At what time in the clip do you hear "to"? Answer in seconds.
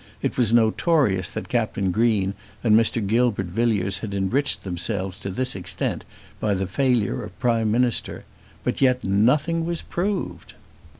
5.19-5.29